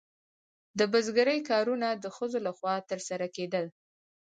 [0.77, 3.65] د بزګرۍ کارونه د ښځو لخوا ترسره کیدل.